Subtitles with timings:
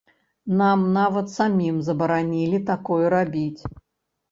[0.61, 3.61] Нам нават самім забаранілі такое рабіць!